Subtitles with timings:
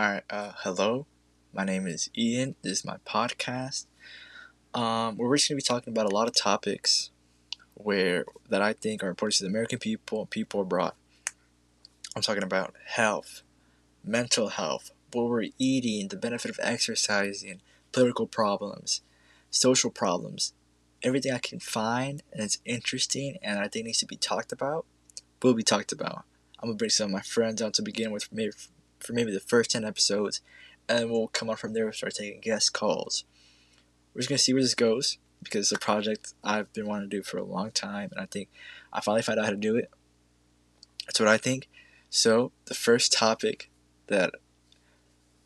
[0.00, 0.22] All right.
[0.30, 1.04] Uh, hello.
[1.52, 2.54] My name is Ian.
[2.62, 3.84] This is my podcast.
[4.72, 7.10] Um, we're just gonna be talking about a lot of topics
[7.74, 10.94] where that I think are important to the American people and people abroad.
[12.16, 13.42] I'm talking about health,
[14.02, 17.60] mental health, what we're eating, the benefit of exercising,
[17.92, 19.02] political problems,
[19.50, 20.54] social problems,
[21.02, 24.86] everything I can find and it's interesting and I think needs to be talked about
[25.42, 26.24] will be talked about.
[26.58, 28.52] I'm gonna bring some of my friends on to begin with, maybe
[29.00, 30.40] for maybe the first ten episodes,
[30.88, 33.24] and we'll come on from there and start taking guest calls.
[34.14, 37.16] We're just gonna see where this goes because it's a project I've been wanting to
[37.16, 38.48] do for a long time, and I think
[38.92, 39.90] I finally found out how to do it.
[41.06, 41.68] That's what I think.
[42.10, 43.70] So the first topic
[44.08, 44.34] that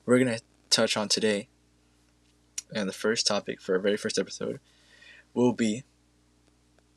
[0.07, 0.41] we're gonna
[0.71, 1.49] touch on today,
[2.75, 4.61] and the first topic for our very first episode,
[5.33, 5.85] will be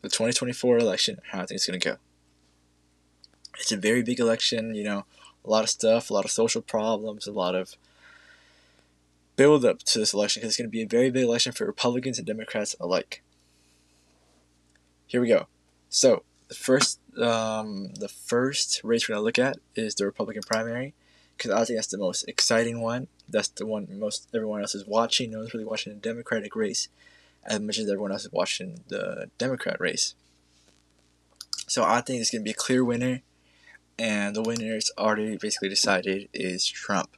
[0.01, 1.19] the 2024 election.
[1.31, 1.97] How I think it's gonna go.
[3.59, 5.05] It's a very big election, you know,
[5.47, 7.75] a lot of stuff, a lot of social problems, a lot of
[9.35, 11.65] build up to this election because it's going to be a very big election for
[11.65, 13.23] Republicans and Democrats alike.
[15.05, 15.47] Here we go.
[15.89, 20.43] So the first, um, the first race we're going to look at is the Republican
[20.45, 20.93] primary
[21.37, 23.07] because I think that's the most exciting one.
[23.29, 25.31] That's the one most everyone else is watching.
[25.31, 26.89] No one's really watching the Democratic race
[27.45, 30.15] as much as everyone else is watching the Democrat race.
[31.67, 33.21] So I think it's going to be a clear winner
[33.99, 37.17] and the winner is already basically decided is Trump.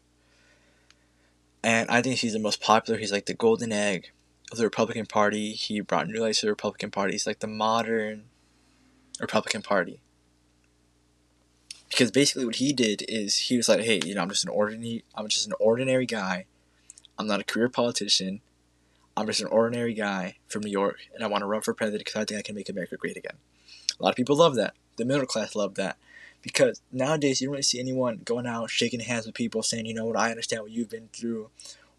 [1.63, 2.99] And I think he's the most popular.
[2.99, 4.11] He's like the golden egg
[4.51, 5.51] of the Republican Party.
[5.51, 7.13] He brought new life to the Republican Party.
[7.13, 8.25] He's like the modern
[9.19, 9.99] Republican Party.
[11.89, 14.49] Because basically what he did is he was like, hey, you know, I'm just an
[14.49, 16.45] ordinary I'm just an ordinary guy.
[17.17, 18.39] I'm not a career politician.
[19.17, 22.05] I'm just an ordinary guy from New York and I want to run for president
[22.05, 23.35] because I think I can make America great again.
[23.99, 24.75] A lot of people love that.
[24.95, 25.97] The middle class love that
[26.41, 29.93] because nowadays you don't really see anyone going out shaking hands with people saying, you
[29.93, 31.49] know what, I understand what you've been through,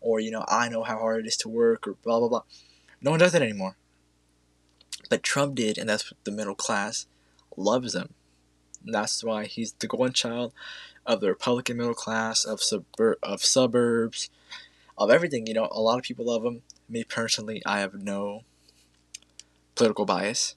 [0.00, 2.42] or you know, I know how hard it is to work, or blah blah blah.
[3.02, 3.77] No one does that anymore.
[5.08, 7.06] But Trump did, and that's what the middle class
[7.56, 8.14] loves him.
[8.84, 10.52] And that's why he's the golden child
[11.06, 14.30] of the Republican middle class, of suburb, of suburbs,
[14.96, 15.46] of everything.
[15.46, 16.62] You know, a lot of people love him.
[16.89, 18.45] Me personally, I have no
[19.74, 20.55] political bias.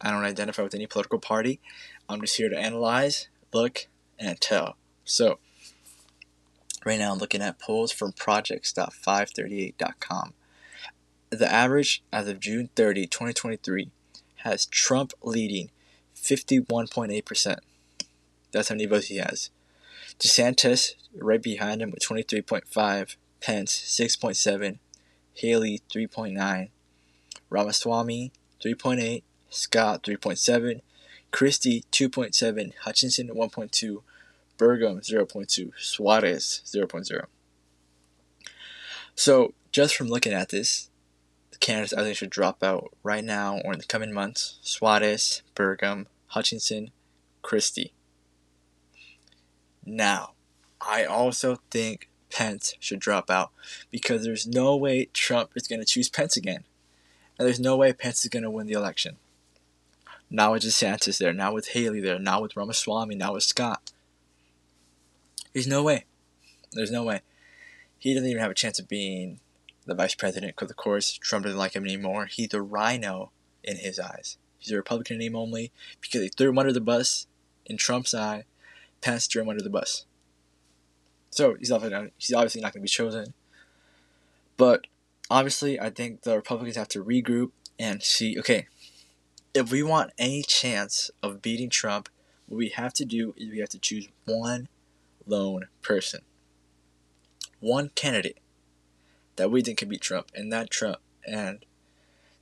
[0.00, 1.60] I don't identify with any political party.
[2.08, 3.86] I'm just here to analyze, look,
[4.18, 4.76] and tell.
[5.04, 5.38] So,
[6.84, 10.32] right now I'm looking at polls from projects.538.com.
[11.30, 13.90] The average as of June 30, 2023,
[14.36, 15.70] has Trump leading
[16.14, 17.58] 51.8%.
[18.52, 19.50] That's how many votes he has.
[20.18, 24.78] DeSantis right behind him with 23.5, Pence 6.7,
[25.34, 26.68] Haley 3.9,
[27.50, 28.32] Ramaswamy
[28.64, 30.80] 3.8, Scott 3.7,
[31.30, 34.02] Christie 2.7, Hutchinson 1.2,
[34.58, 37.24] Burgum 0.2, Suarez 0.0.
[39.14, 40.90] So just from looking at this,
[41.50, 45.42] the candidates I think should drop out right now or in the coming months: Suarez,
[45.54, 46.90] Burgum, Hutchinson,
[47.42, 47.92] Christie.
[49.84, 50.32] Now,
[50.80, 53.50] I also think Pence should drop out
[53.90, 56.64] because there's no way Trump is going to choose Pence again.
[57.38, 59.16] And there's no way Pence is going to win the election.
[60.30, 63.92] Now with DeSantis there, now with Haley there, now with Ramaswamy, now with Scott.
[65.52, 66.04] There's no way.
[66.72, 67.22] There's no way.
[67.98, 69.40] He doesn't even have a chance of being
[69.86, 72.26] the vice president because, of course, Trump doesn't like him anymore.
[72.26, 73.30] He's a RINO
[73.64, 74.36] in his eyes.
[74.58, 77.26] He's a Republican name only because they threw him under the bus
[77.64, 78.44] in Trump's eye.
[79.00, 80.04] Pence threw him under the bus.
[81.30, 83.34] So he's obviously, uh, he's obviously not going to be chosen.
[84.56, 84.86] But
[85.30, 88.68] obviously, I think the Republicans have to regroup and see okay,
[89.56, 92.10] if we want any chance of beating Trump,
[92.46, 94.68] what we have to do is we have to choose one
[95.26, 96.20] lone person,
[97.58, 98.38] one candidate
[99.36, 101.64] that we think can beat Trump, and that Trump, and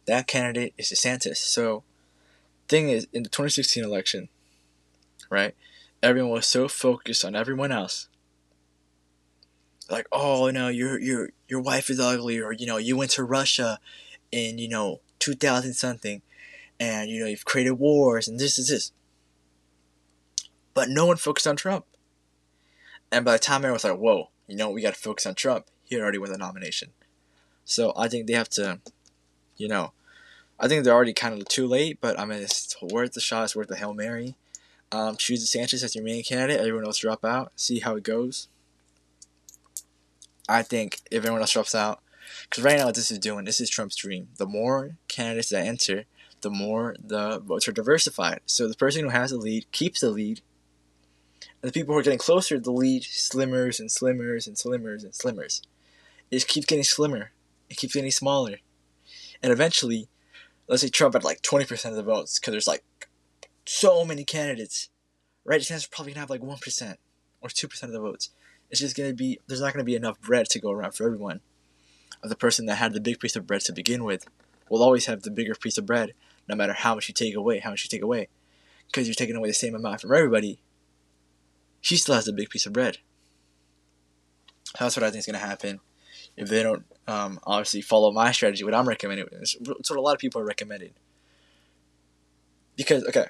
[0.07, 1.37] that candidate is DeSantis.
[1.37, 1.85] So,
[2.69, 4.29] thing is, in the 2016 election,
[5.31, 5.55] right,
[6.03, 8.09] everyone was so focused on everyone else.
[9.89, 13.23] Like, oh no, your your your wife is ugly, or you know, you went to
[13.23, 13.79] Russia
[14.33, 16.21] in you know 2000 something
[16.81, 18.93] and you know you've created wars and this is this.
[20.73, 21.87] But no one focused on trump.
[23.13, 25.35] And by the time everyone was like whoa you know we got to focus on
[25.35, 25.67] trump.
[25.83, 26.91] He already won the nomination.
[27.65, 28.81] So i think they have to
[29.57, 29.93] you know
[30.59, 33.45] i think they're already kind of too late but i mean it's worth the shot
[33.45, 34.37] it's worth the hail mary.
[34.93, 38.49] Um, choose DeSantis as your main candidate everyone else drop out see how it goes.
[40.49, 42.01] I think if everyone else drops out
[42.49, 44.29] because right now what this is doing this is trump's dream.
[44.37, 46.05] The more candidates that enter
[46.45, 48.41] the more the votes are diversified.
[48.47, 50.43] So the person who has the lead keeps the lead,
[51.65, 55.03] And the people who are getting closer to the lead, slimmers and slimmers and slimmers
[55.03, 55.63] and slimmers.
[56.31, 57.33] It just keeps getting slimmer.
[57.71, 58.59] It keeps getting smaller.
[59.43, 60.09] And eventually,
[60.69, 62.85] let's say Trump had like 20% of the votes, because there's like
[63.65, 64.91] so many candidates.
[65.43, 65.61] Right?
[65.61, 66.97] DeSantis probably gonna have like 1%
[67.41, 68.29] or 2% of the votes.
[68.71, 71.41] It's just gonna be, there's not gonna be enough bread to go around for everyone.
[72.23, 74.27] The person that had the big piece of bread to begin with
[74.69, 76.13] will always have the bigger piece of bread,
[76.49, 78.29] no matter how much you take away, how much you take away.
[78.87, 80.61] Because you're taking away the same amount from everybody,
[81.81, 82.99] she still has a big piece of bread.
[84.79, 85.81] That's what I think is going to happen
[86.37, 89.27] if they don't um, obviously follow my strategy, what I'm recommending.
[89.33, 90.93] It's what a lot of people are recommending.
[92.77, 93.27] Because, okay,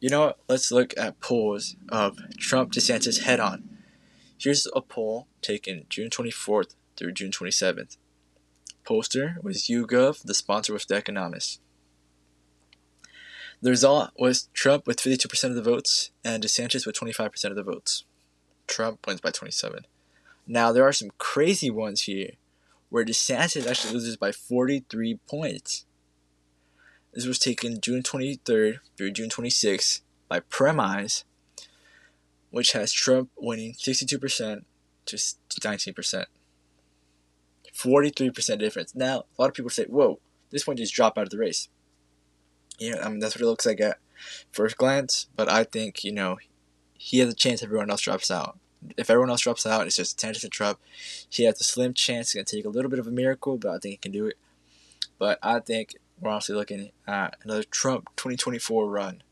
[0.00, 0.38] you know what?
[0.48, 3.68] Let's look at polls of Trump DeSantis head on.
[4.36, 7.96] Here's a poll taken June 24th through June 27th.
[8.84, 11.60] Poster was YouGov, the sponsor was The Economist.
[13.64, 17.62] The result was Trump with 52% of the votes and DeSantis with 25% of the
[17.62, 18.04] votes.
[18.66, 19.86] Trump wins by 27.
[20.46, 22.32] Now, there are some crazy ones here
[22.90, 25.86] where DeSantis actually loses by 43 points.
[27.14, 31.24] This was taken June 23rd through June 26th by Premise,
[32.50, 34.64] which has Trump winning 62%
[35.06, 36.24] to 19%.
[37.74, 38.94] 43% difference.
[38.94, 40.20] Now, a lot of people say, whoa,
[40.50, 41.70] this one just dropped out of the race
[42.78, 43.98] you know, I mean, that's what it looks like at
[44.52, 45.28] first glance.
[45.36, 46.38] But I think, you know,
[46.94, 48.58] he has a chance everyone else drops out.
[48.96, 50.78] If everyone else drops out, it's just Tannerson Trump.
[51.28, 52.34] He has a slim chance.
[52.34, 54.26] It's to take a little bit of a miracle, but I think he can do
[54.26, 54.36] it.
[55.18, 59.22] But I think we're honestly looking at another Trump 2024 run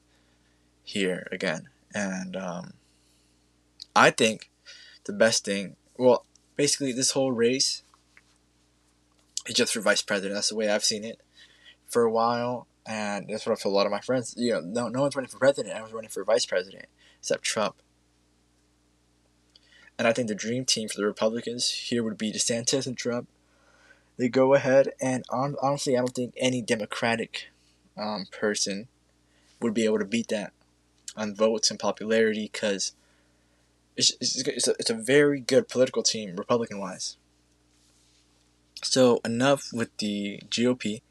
[0.83, 1.69] here again.
[1.95, 2.73] And um,
[3.95, 4.51] I think
[5.05, 6.25] the best thing, well,
[6.57, 7.83] basically, this whole race
[9.47, 10.35] is just for vice president.
[10.35, 11.21] That's the way I've seen it
[11.89, 14.35] for a while and that's what I feel a lot of my friends.
[14.37, 15.77] You know, no, no one's running for president.
[15.77, 16.87] I was running for vice president,
[17.19, 17.77] except Trump.
[19.99, 23.29] And I think the dream team for the Republicans here would be DeSantis and Trump.
[24.17, 27.51] They go ahead, and on, honestly, I don't think any Democratic
[27.97, 28.89] um, person
[29.61, 30.53] would be able to beat that
[31.17, 32.93] on votes and popularity because
[33.97, 37.17] it's, it's, it's, a, it's a very good political team, Republican wise.
[38.83, 41.03] So, enough with the GOP.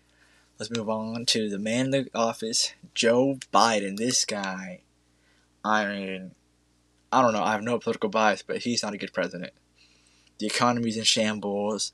[0.61, 3.97] Let's move on to the man in the office, Joe Biden.
[3.97, 4.81] This guy,
[5.65, 6.35] I mean,
[7.11, 7.41] I don't know.
[7.41, 9.53] I have no political bias, but he's not a good president.
[10.37, 11.93] The economy's in shambles.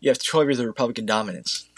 [0.00, 1.68] you have 12 years of Republican dominance.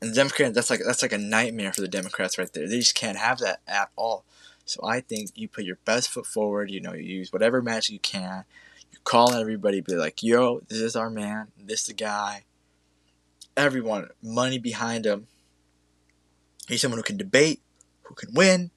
[0.00, 2.68] And the Democrats, that's like that's like a nightmare for the Democrats right there.
[2.68, 4.24] They just can't have that at all.
[4.64, 6.70] So I think you put your best foot forward.
[6.70, 8.44] You know, you use whatever magic you can.
[8.92, 11.48] You call everybody, be like, "Yo, this is our man.
[11.58, 12.44] This the guy."
[13.56, 15.26] Everyone, money behind him.
[16.68, 17.60] He's someone who can debate,
[18.04, 18.70] who can win.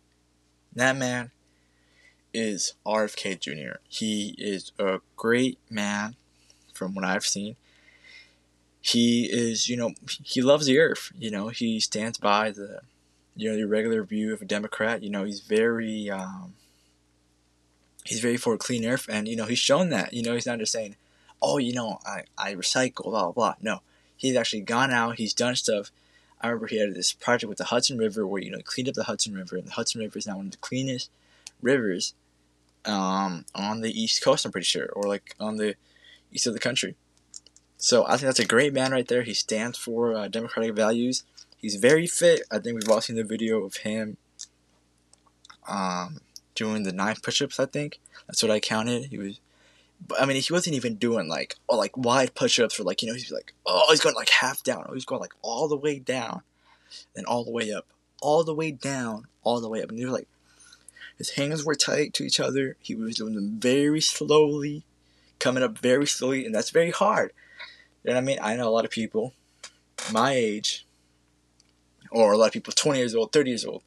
[0.74, 1.32] that man
[2.34, 3.80] is RFK Jr.
[3.88, 6.16] He is a great man
[6.82, 7.58] from what I've seen.
[8.82, 11.12] He is, you know, he loves the earth.
[11.16, 12.82] You know, he stands by the
[13.36, 15.04] you know, the regular view of a Democrat.
[15.04, 16.56] You know, he's very, um,
[18.04, 20.12] he's very for clean earth, and you know, he's shown that.
[20.12, 20.96] You know, he's not just saying,
[21.40, 23.82] "Oh, you know, I I recycle, blah blah blah." No,
[24.18, 25.18] he's actually gone out.
[25.18, 25.92] He's done stuff.
[26.42, 28.90] I remember he had this project with the Hudson River where you know he cleaned
[28.90, 31.12] up the Hudson River, and the Hudson River is now one of the cleanest
[31.62, 32.16] rivers
[32.86, 34.46] um, on the East Coast.
[34.46, 35.76] I'm pretty sure, or like on the
[36.32, 36.96] east of the country.
[37.78, 39.24] So I think that's a great man right there.
[39.24, 41.24] He stands for uh, democratic values.
[41.58, 42.42] He's very fit.
[42.52, 44.18] I think we've all seen the video of him
[45.68, 46.20] um,
[46.56, 47.60] doing the nine push-ups.
[47.60, 49.06] I think that's what I counted.
[49.06, 49.40] He was,
[50.20, 53.14] I mean, he wasn't even doing like oh like wide push-ups or like you know
[53.14, 54.86] he's like oh he's going like half down.
[54.88, 56.42] Oh, he's going like all the way down,
[57.16, 57.88] and all the way up,
[58.22, 59.90] all the way down, all the way up.
[59.90, 60.28] And he was like,
[61.18, 62.78] his hands were tight to each other.
[62.80, 64.84] He was doing them very slowly,
[65.42, 67.34] coming up very slowly, and that's very hard
[68.04, 68.40] you know what I mean?
[68.42, 69.34] I know a lot of people
[70.12, 70.86] my age,
[72.10, 73.84] or a lot of people 20 years old, 30 years old,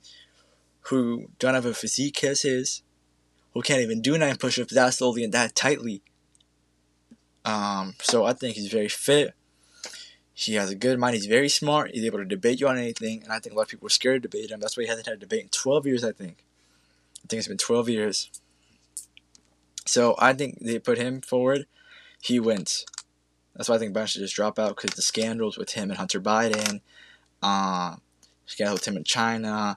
[0.82, 2.82] who don't have a physique as his,
[3.52, 6.02] who can't even do nine push ups that slowly and that tightly.
[7.44, 9.34] Um, so I think he's very fit.
[10.32, 11.14] He has a good mind.
[11.14, 11.90] He's very smart.
[11.92, 13.23] He's able to debate you on anything.
[13.23, 14.61] And I think a lot of people are scared to debate him.
[14.61, 16.44] That's why he hasn't had a debate in 12 years, I think.
[17.18, 18.30] I think it's been 12 years.
[19.84, 21.66] So I think they put him forward.
[22.22, 22.86] He wins.
[23.54, 25.98] That's why I think Biden should just drop out because the scandals with him and
[25.98, 26.80] Hunter Biden,
[27.42, 27.96] uh,
[28.46, 29.76] scandals with him in China.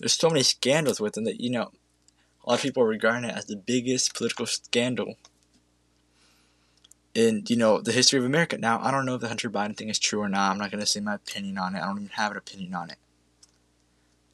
[0.00, 1.70] There's so many scandals with him that you know
[2.44, 5.14] a lot of people are regarding it as the biggest political scandal
[7.14, 8.58] in you know the history of America.
[8.58, 10.50] Now I don't know if the Hunter Biden thing is true or not.
[10.50, 11.82] I'm not gonna say my opinion on it.
[11.82, 12.96] I don't even have an opinion on it.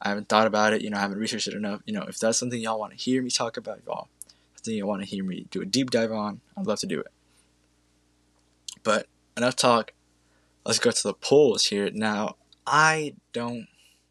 [0.01, 0.81] I haven't thought about it.
[0.81, 1.81] You know, I haven't researched it enough.
[1.85, 4.07] You know, if that's something y'all want to hear me talk about, y'all,
[4.61, 6.99] something you want to hear me do a deep dive on, I'd love to do
[6.99, 7.11] it.
[8.83, 9.93] But enough talk.
[10.65, 11.89] Let's go to the polls here.
[11.91, 12.35] Now,
[12.67, 13.67] I don't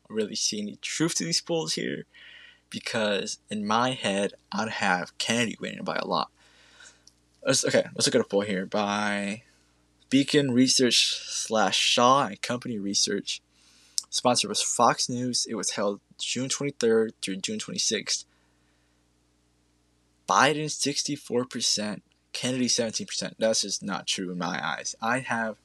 [0.08, 2.06] really see any truth to these polls here
[2.68, 6.30] because in my head, I'd have Kennedy winning by a lot.
[7.46, 9.42] Let's, okay, let's look at a poll here by
[10.08, 13.40] Beacon Research slash Shaw and Company Research.
[14.10, 15.46] Sponsor was Fox News.
[15.48, 18.24] It was held June 23rd through June 26th.
[20.30, 23.34] Biden 64%, Kennedy 17%.
[23.36, 24.94] That's just not true in my eyes.
[25.02, 25.56] I have,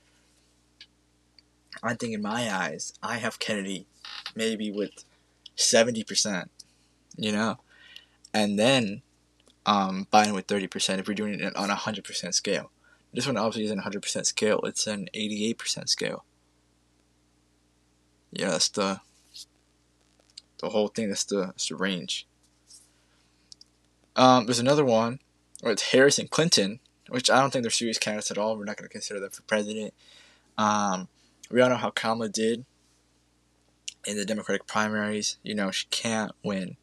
[1.83, 3.85] I think in my eyes, I have Kennedy
[4.35, 5.05] maybe with
[5.55, 6.49] 70%,
[7.15, 7.57] you know?
[8.33, 9.03] And then
[9.67, 12.71] um, Biden with 30% if we're doing it on a 100% scale.
[13.13, 16.25] This one obviously isn't a 100% scale, it's an 88% scale.
[18.31, 18.99] Yeah, that's the
[20.57, 22.25] the whole thing, that's the, that's the range.
[24.15, 25.19] Um, there's another one
[25.63, 26.79] or it's Harris and Clinton,
[27.09, 28.57] which I don't think they're serious candidates at all.
[28.57, 29.93] We're not going to consider them for president.
[30.57, 31.07] Um,
[31.49, 32.65] we all know how Kamala did
[34.05, 35.37] in the Democratic primaries.
[35.43, 36.77] You know, she can't win.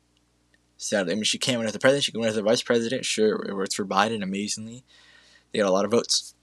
[0.77, 2.05] Sadly, I mean, she can't win as the president.
[2.05, 3.05] She can win as the vice president.
[3.05, 4.85] Sure, it works for Biden amazingly.
[5.53, 6.35] They got a lot of votes.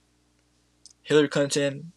[1.01, 1.91] Hillary Clinton,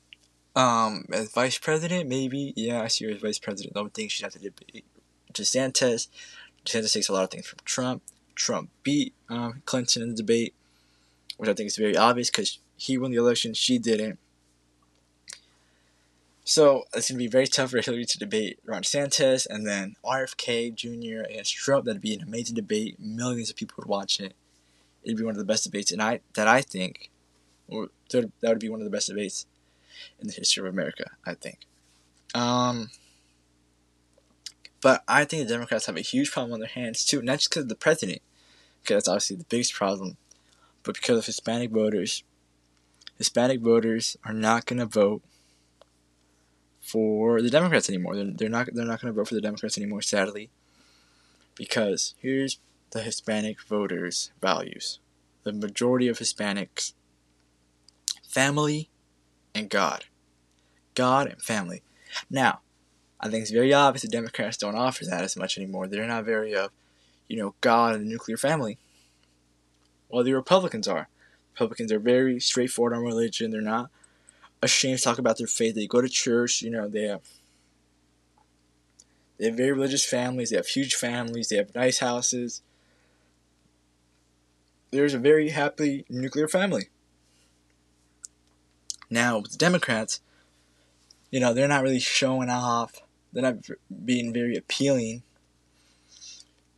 [0.57, 2.53] um, as vice president, maybe.
[2.57, 3.75] Yeah, I see her as vice president.
[3.75, 4.85] The only thing she'd have to debate
[5.33, 6.09] DeSantis.
[6.65, 8.03] DeSantis takes a lot of things from Trump.
[8.43, 10.53] Trump beat um, Clinton in the debate,
[11.37, 14.19] which I think is very obvious because he won the election, she didn't.
[16.45, 19.95] So it's going to be very tough for Hillary to debate Ron DeSantis and then
[20.05, 21.23] RFK Jr.
[21.31, 21.85] against Trump.
[21.85, 22.99] That'd be an amazing debate.
[22.99, 24.35] Millions of people would watch it.
[25.05, 27.11] It'd be one of the best debates, and I that I think,
[27.69, 29.47] or that would be one of the best debates
[30.21, 31.11] in the history of America.
[31.25, 31.67] I think.
[32.35, 32.91] Um,
[34.81, 37.51] but I think the Democrats have a huge problem on their hands too, not just
[37.51, 38.21] because of the president,
[38.83, 40.17] because that's obviously the biggest problem,
[40.83, 42.25] but because of Hispanic voters.
[43.19, 45.23] Hispanic voters are not going to vote
[46.81, 48.17] for the Democrats anymore.
[48.17, 50.51] They're, they're not they're not going to vote for the Democrats anymore, sadly,
[51.55, 52.59] because here's
[52.91, 54.99] the Hispanic voters' values.
[55.45, 56.93] The majority of Hispanics,
[58.27, 58.91] family,
[59.55, 60.05] and God,
[60.95, 61.83] God and family.
[62.31, 62.61] Now,
[63.21, 65.87] I think it's very obvious the Democrats don't offer that as much anymore.
[65.87, 66.69] They're not very of, uh,
[67.33, 68.77] you know, God and the nuclear family.
[70.09, 71.09] While the Republicans are.
[71.55, 73.51] Republicans are very straightforward on religion.
[73.51, 73.91] They're not
[74.61, 75.75] ashamed to talk about their faith.
[75.75, 76.61] They go to church.
[76.61, 77.23] You know, they have
[79.39, 80.51] they have very religious families.
[80.51, 81.49] They have huge families.
[81.49, 82.61] They have nice houses.
[84.91, 86.91] There's a very happy nuclear family.
[89.09, 90.21] Now, with the Democrats,
[91.31, 93.01] you know, they're not really showing off
[93.33, 93.57] they're not
[94.05, 95.23] being very appealing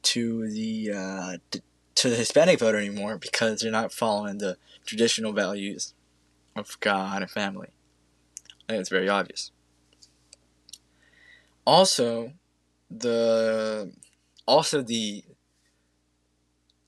[0.05, 1.59] to the uh,
[1.95, 5.95] to the Hispanic voter anymore because they're not following the traditional values
[6.57, 7.69] of God and family.
[8.69, 9.51] I think it's very obvious.
[11.67, 12.33] Also,
[12.91, 13.93] the
[14.47, 15.25] also the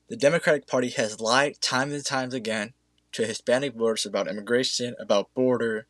[0.07, 2.73] the Democratic Party has lied time and times again
[3.11, 5.87] to Hispanic voters about immigration, about border,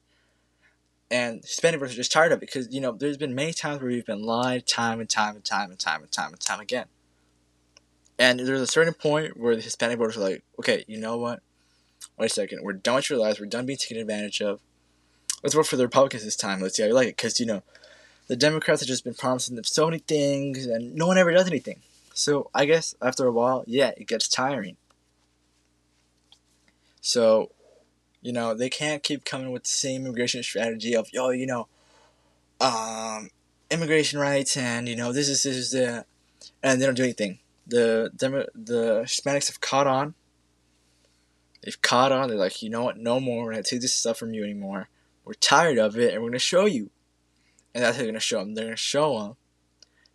[1.09, 3.81] and Hispanic voters are just tired of it because you know there's been many times
[3.81, 6.59] where we've been lied time and time and time and time and time and time
[6.59, 6.87] again.
[8.19, 11.41] And there's a certain point where the Hispanic voters are like, okay, you know what?
[12.17, 13.39] Wait a second, we're done with your lies.
[13.39, 14.59] We're done being taken advantage of.
[15.43, 16.61] Let's vote for the Republicans this time.
[16.61, 17.61] Let's see how you like it, because you know,
[18.27, 21.47] the Democrats have just been promising them so many things, and no one ever does
[21.47, 21.81] anything.
[22.13, 24.77] So I guess after a while, yeah, it gets tiring.
[26.99, 27.51] So,
[28.21, 31.67] you know, they can't keep coming with the same immigration strategy of, yo, you know,
[32.59, 33.29] um,
[33.69, 36.05] immigration rights and, you know, this is, this is the,
[36.63, 37.37] and they don't do anything.
[37.67, 40.13] The, the, the Hispanics have caught on.
[41.63, 42.29] They've caught on.
[42.29, 43.45] They're like, you know what, no more.
[43.45, 44.89] We're to take this stuff from you anymore.
[45.25, 46.89] We're tired of it and we're going to show you.
[47.73, 48.55] And that's how they're going to show them.
[48.55, 49.35] They're to show them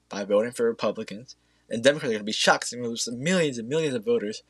[0.09, 1.37] by voting for Republicans.
[1.69, 2.71] And Democrats are going to be shocked.
[2.71, 4.43] They're to lose millions and millions of voters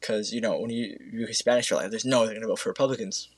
[0.00, 2.58] because, you know, when you, you Hispanics are like, there's no, they're going to vote
[2.58, 3.30] for Republicans.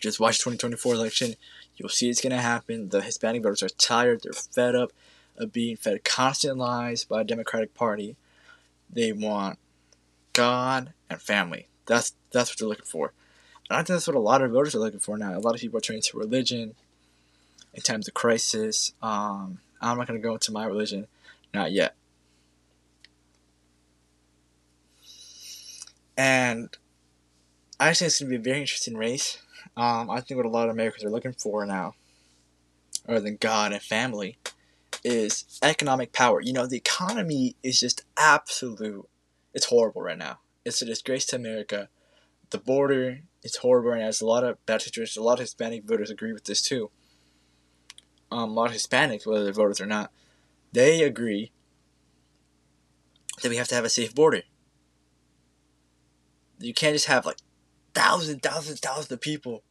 [0.00, 1.34] Just watch 2024 election.
[1.76, 2.88] You'll see it's going to happen.
[2.88, 4.22] The Hispanic voters are tired.
[4.22, 4.92] They're fed up
[5.40, 8.16] of being fed constant lies by the Democratic Party.
[8.92, 9.58] They want
[10.32, 11.66] God and family.
[11.86, 13.12] That's that's what they're looking for.
[13.68, 15.36] And I think that's what a lot of voters are looking for now.
[15.36, 16.74] A lot of people are turning to religion
[17.72, 18.92] in times of crisis.
[19.02, 21.06] Um, I'm not going to go into my religion,
[21.54, 21.94] not yet.
[26.16, 26.76] And
[27.78, 29.38] I think it's going to be a very interesting race.
[29.76, 31.94] Um, I think what a lot of Americans are looking for now,
[33.08, 34.36] other than God and family,
[35.04, 36.40] is economic power.
[36.40, 39.08] You know, the economy is just absolute.
[39.54, 40.40] It's horrible right now.
[40.64, 41.88] It's a disgrace to America.
[42.50, 44.04] The border is horrible right now.
[44.04, 45.16] There's a lot of bad situations.
[45.16, 46.90] A lot of Hispanic voters agree with this too.
[48.30, 50.12] Um, a lot of Hispanics, whether they're voters or not,
[50.72, 51.50] they agree
[53.42, 54.42] that we have to have a safe border
[56.60, 57.38] you can't just have like
[57.94, 59.62] thousands, thousands, thousands of people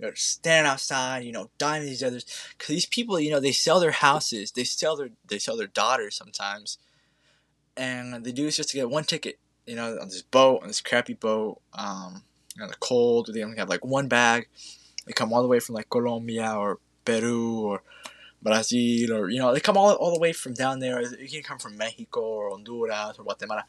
[0.00, 2.20] you know, standing outside, you know, dying to each other.
[2.56, 5.66] Because these people, you know, they sell their houses, they sell their they sell their
[5.66, 6.78] daughters sometimes,
[7.76, 9.38] and they do this just to get one ticket.
[9.66, 12.22] You know, on this boat, on this crappy boat, um,
[12.58, 13.30] know, the cold.
[13.32, 14.48] They only have like one bag.
[15.06, 17.82] They come all the way from like Colombia or Peru or
[18.42, 21.02] Brazil or you know they come all, all the way from down there.
[21.02, 23.64] You can come from Mexico or Honduras or Guatemala.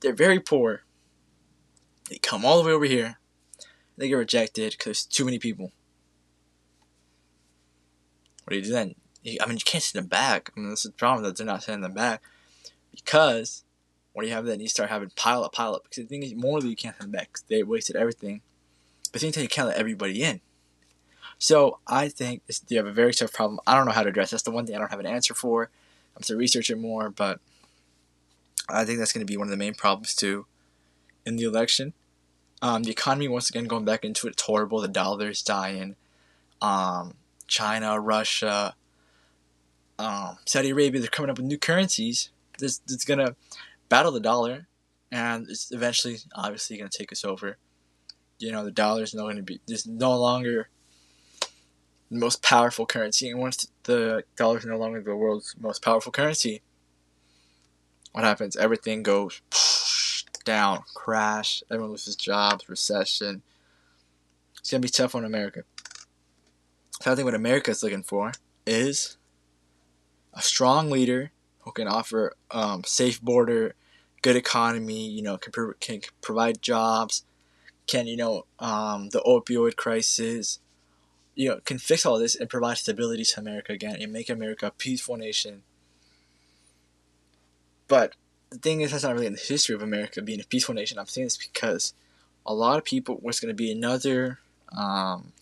[0.00, 0.82] They're very poor
[2.12, 3.18] they come all the way over here.
[3.96, 5.72] They get rejected because there's too many people.
[8.44, 8.94] What do you do then?
[9.40, 10.50] I mean, you can't send them back.
[10.56, 12.22] I mean, that's the problem that they're not sending them back
[12.90, 13.64] because
[14.12, 14.60] what do you have then?
[14.60, 15.84] You start having pile up, pile up.
[15.84, 17.38] Because the thing is, morally, you can't send them back.
[17.48, 18.42] They wasted everything.
[19.12, 20.40] But the thing time, you can't let everybody in.
[21.38, 23.60] So I think this, you have a very tough problem.
[23.66, 24.30] I don't know how to address.
[24.30, 25.70] That's the one thing I don't have an answer for.
[26.16, 27.40] I'm still researching more, but
[28.68, 30.46] I think that's going to be one of the main problems too
[31.24, 31.94] in the election.
[32.62, 34.80] Um, the economy once again going back into it, it's horrible.
[34.80, 35.96] The dollar's dying.
[36.62, 37.14] Um,
[37.48, 38.76] China, Russia,
[39.98, 43.34] um, Saudi Arabia, they're coming up with new currencies that's, that's gonna
[43.88, 44.68] battle the dollar,
[45.10, 47.58] and it's eventually, obviously, gonna take us over.
[48.38, 50.68] You know, the dollar's not gonna be there's no longer
[52.10, 56.62] the most powerful currency, and once the dollar's no longer the world's most powerful currency,
[58.12, 58.56] what happens?
[58.56, 59.40] Everything goes
[60.44, 63.42] down, crash, everyone loses jobs, recession.
[64.58, 65.64] It's gonna be tough on America.
[67.00, 68.32] So I think what America is looking for
[68.66, 69.16] is
[70.34, 73.74] a strong leader who can offer um, safe border,
[74.22, 75.08] good economy.
[75.08, 77.24] You know, can pro- can provide jobs,
[77.86, 80.60] can you know um, the opioid crisis.
[81.34, 84.66] You know, can fix all this and provide stability to America again and make America
[84.66, 85.62] a peaceful nation.
[87.88, 88.14] But
[88.52, 90.98] the thing is, that's not really in the history of America being a peaceful nation.
[90.98, 91.94] I'm saying this because
[92.44, 94.38] a lot of people, what's going to be another
[94.76, 95.32] um,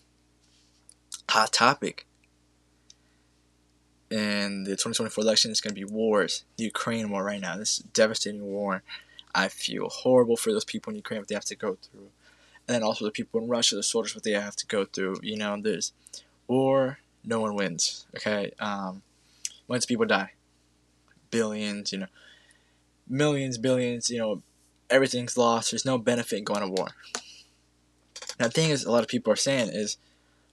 [1.29, 2.05] hot topic
[4.09, 6.43] in the 2024 election is going to be wars.
[6.57, 7.57] The Ukraine war right now.
[7.57, 8.83] This devastating war.
[9.33, 12.09] I feel horrible for those people in Ukraine, what they have to go through.
[12.67, 15.19] And then also the people in Russia, the soldiers, what they have to go through.
[15.21, 15.93] You know, there's
[16.47, 18.05] war, no one wins.
[18.15, 18.51] Okay?
[18.59, 19.01] Um,
[19.67, 20.33] once people die,
[21.29, 22.07] billions, you know
[23.11, 24.41] millions, billions, you know,
[24.89, 25.71] everything's lost.
[25.71, 26.87] There's no benefit in going to war.
[28.39, 29.97] Now, the thing is, a lot of people are saying is,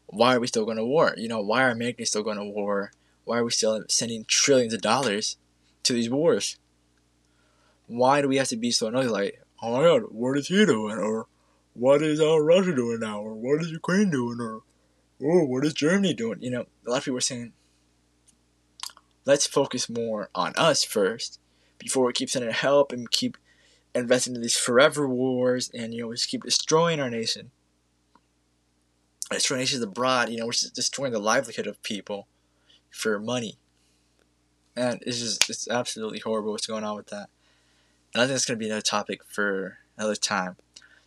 [0.06, 1.14] why are we still going to war?
[1.16, 2.92] You know, why are Americans still going to war?
[3.24, 5.36] Why are we still sending trillions of dollars
[5.84, 6.56] to these wars?
[7.86, 9.06] Why do we have to be so annoyed?
[9.06, 10.98] Like, oh my god, what is he doing?
[10.98, 11.26] Or
[11.74, 13.20] what is uh, Russia doing now?
[13.20, 14.40] Or what is Ukraine doing?
[14.40, 14.62] Or
[15.22, 16.42] oh, what is Germany doing?
[16.42, 17.52] You know, a lot of people are saying,
[19.24, 21.38] let's focus more on us first
[21.78, 23.36] before we keep sending help and keep
[23.94, 27.50] investing in these forever wars and you know we just keep destroying our nation.
[29.30, 32.26] Destroying nations abroad you know we're just destroying the livelihood of people
[32.90, 33.58] for money.
[34.76, 37.28] And it's just it's absolutely horrible what's going on with that.
[38.14, 40.56] And i think that's going to be another topic for another time.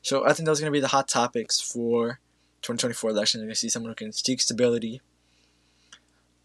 [0.02, 2.20] So i think those are going to be the hot topics for
[2.62, 5.02] 2024 election you're going to see someone who can seek stability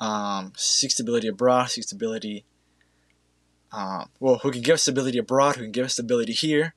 [0.01, 2.45] um, seek stability abroad seek stability
[3.73, 6.75] uh, well, who can give us stability abroad, who can give us stability here.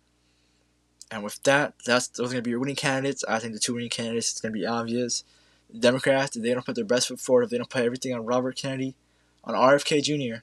[1.11, 3.23] And with that, that's those are going to be your winning candidates.
[3.27, 5.23] I think the two winning candidates, it's going to be obvious.
[5.69, 8.13] The Democrats, if they don't put their best foot forward, if they don't put everything
[8.13, 8.95] on Robert Kennedy,
[9.43, 10.41] on RFK Jr.,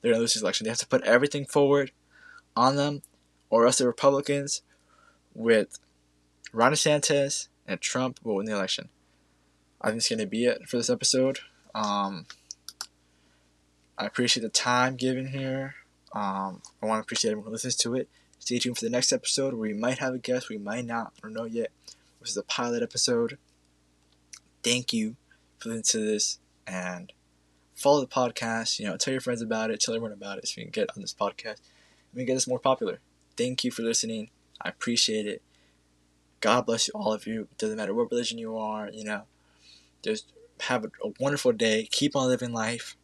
[0.00, 0.64] they're going to lose this election.
[0.64, 1.92] They have to put everything forward
[2.56, 3.02] on them,
[3.48, 4.62] or else the Republicans
[5.34, 5.78] with
[6.52, 8.88] Ron DeSantis and Trump will win the election.
[9.80, 11.40] I think it's going to be it for this episode.
[11.74, 12.26] Um,
[14.00, 15.74] I appreciate the time given here.
[16.12, 18.08] Um, I want to appreciate everyone who listens to it.
[18.38, 21.12] Stay tuned for the next episode where we might have a guest, we might not,
[21.18, 21.70] I don't know yet.
[22.20, 23.36] This is a pilot episode.
[24.62, 25.16] Thank you
[25.58, 27.12] for listening to this and
[27.74, 28.78] follow the podcast.
[28.78, 30.88] You know, tell your friends about it, tell everyone about it so we can get
[30.96, 31.60] on this podcast
[32.12, 33.00] we can get this more popular.
[33.36, 34.30] Thank you for listening.
[34.60, 35.42] I appreciate it.
[36.40, 37.48] God bless you, all of you.
[37.58, 39.22] Doesn't matter what religion you are, you know.
[40.02, 41.86] Just have a, a wonderful day.
[41.90, 42.96] Keep on living life.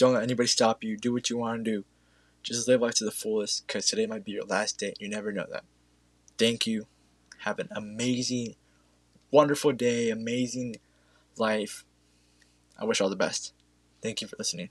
[0.00, 0.96] Don't let anybody stop you.
[0.96, 1.84] Do what you want to do.
[2.42, 4.94] Just live life to the fullest because today might be your last day.
[4.98, 5.62] You never know that.
[6.38, 6.86] Thank you.
[7.40, 8.54] Have an amazing,
[9.30, 10.76] wonderful day, amazing
[11.36, 11.84] life.
[12.78, 13.52] I wish all the best.
[14.02, 14.70] Thank you for listening.